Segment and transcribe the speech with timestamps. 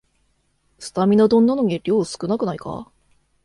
[0.79, 2.89] スタミナ丼なのに量少なくないか